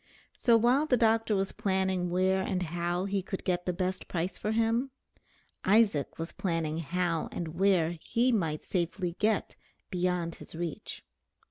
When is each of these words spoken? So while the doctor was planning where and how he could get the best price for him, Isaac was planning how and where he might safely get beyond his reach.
So 0.35 0.57
while 0.57 0.87
the 0.87 0.97
doctor 0.97 1.35
was 1.35 1.51
planning 1.51 2.09
where 2.09 2.41
and 2.41 2.63
how 2.63 3.05
he 3.05 3.21
could 3.21 3.43
get 3.43 3.67
the 3.67 3.71
best 3.71 4.07
price 4.07 4.35
for 4.35 4.51
him, 4.51 4.89
Isaac 5.63 6.17
was 6.17 6.31
planning 6.31 6.79
how 6.79 7.29
and 7.31 7.49
where 7.49 7.99
he 8.01 8.31
might 8.31 8.65
safely 8.65 9.15
get 9.19 9.55
beyond 9.91 10.33
his 10.41 10.55
reach. 10.55 11.05